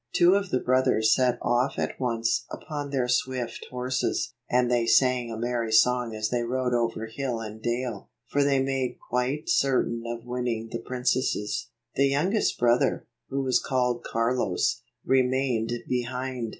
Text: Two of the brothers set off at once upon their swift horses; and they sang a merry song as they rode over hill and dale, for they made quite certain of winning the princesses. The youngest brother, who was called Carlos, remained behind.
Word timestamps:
Two 0.13 0.33
of 0.33 0.49
the 0.49 0.57
brothers 0.59 1.13
set 1.13 1.37
off 1.43 1.77
at 1.77 1.99
once 1.99 2.47
upon 2.49 2.89
their 2.89 3.07
swift 3.07 3.67
horses; 3.69 4.33
and 4.49 4.71
they 4.71 4.87
sang 4.87 5.29
a 5.31 5.37
merry 5.37 5.71
song 5.71 6.15
as 6.15 6.29
they 6.31 6.41
rode 6.41 6.73
over 6.73 7.05
hill 7.05 7.39
and 7.39 7.61
dale, 7.61 8.09
for 8.25 8.43
they 8.43 8.59
made 8.59 8.97
quite 9.09 9.47
certain 9.47 10.01
of 10.07 10.25
winning 10.25 10.69
the 10.71 10.79
princesses. 10.79 11.67
The 11.93 12.07
youngest 12.07 12.57
brother, 12.57 13.05
who 13.29 13.43
was 13.43 13.59
called 13.59 14.03
Carlos, 14.03 14.81
remained 15.05 15.71
behind. 15.87 16.49